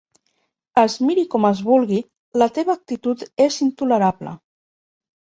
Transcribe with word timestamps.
Es 0.83 0.95
miri 1.09 1.25
com 1.35 1.45
es 1.51 1.61
vulgui, 1.69 2.01
la 2.45 2.49
teva 2.59 2.77
actitud 2.81 3.25
és 3.49 3.63
intolerable. 3.71 4.39